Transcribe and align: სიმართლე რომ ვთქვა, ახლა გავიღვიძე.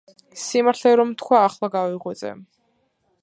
სიმართლე 0.43 0.93
რომ 1.01 1.11
ვთქვა, 1.11 1.43
ახლა 1.49 1.71
გავიღვიძე. 1.77 2.35